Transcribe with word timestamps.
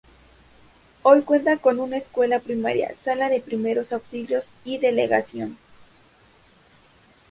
Hoy 1.03 1.21
cuenta 1.21 1.57
con 1.57 1.79
una 1.79 1.95
escuela 1.95 2.39
primaria, 2.39 2.95
sala 2.95 3.29
de 3.29 3.39
primeros 3.39 3.93
auxilios 3.93 4.47
y 4.65 4.79
delegación. 4.79 5.59